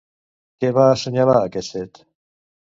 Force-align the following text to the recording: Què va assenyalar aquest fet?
Què 0.63 0.71
va 0.77 0.85
assenyalar 0.93 1.37
aquest 1.43 1.77
fet? 1.77 2.03